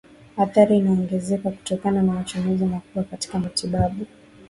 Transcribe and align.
athari 0.37 0.77
anaongezeka 0.77 1.49
kutokana 1.51 2.03
na 2.03 2.13
matumizi 2.13 2.65
makubwa 2.65 3.03
katika 3.03 3.39
matibabu 3.39 4.05